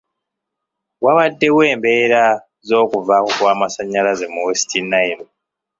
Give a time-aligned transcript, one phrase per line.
[1.03, 2.23] Wabaddewo embeera
[2.67, 5.25] z'okuvaako kw'amasanyalaze mu West Nile.